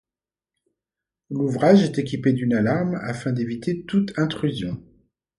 [1.29, 4.81] L'ouvrage est équipé d'une alarme afin d'éviter toute intrusion.